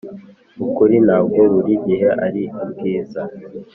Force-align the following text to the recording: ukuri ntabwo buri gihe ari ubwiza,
ukuri 0.65 0.95
ntabwo 1.05 1.39
buri 1.53 1.73
gihe 1.87 2.09
ari 2.25 2.43
ubwiza, 2.63 3.21